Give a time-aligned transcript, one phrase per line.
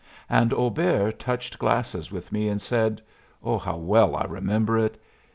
[0.31, 3.03] And Auber touched glasses with me and said
[3.45, 4.99] how well I remember it!